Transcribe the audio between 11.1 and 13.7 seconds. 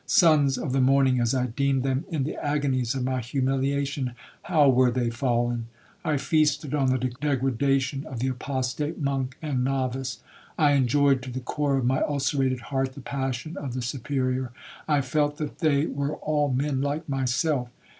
to the core of my ulcerated heart, the passion